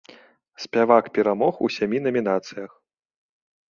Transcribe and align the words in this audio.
Спявак 0.63 1.05
перамог 1.19 1.63
у 1.69 1.71
сямі 1.79 2.05
намінацыях. 2.09 2.71